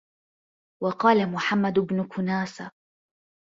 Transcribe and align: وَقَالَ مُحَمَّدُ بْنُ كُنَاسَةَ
وَقَالَ 0.83 1.31
مُحَمَّدُ 1.31 1.79
بْنُ 1.79 2.03
كُنَاسَةَ 2.03 2.71